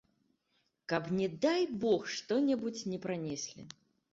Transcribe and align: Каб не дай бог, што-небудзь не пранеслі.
Каб 0.93 1.11
не 1.17 1.27
дай 1.45 1.61
бог, 1.83 2.09
што-небудзь 2.15 2.83
не 2.95 2.99
пранеслі. 3.07 3.71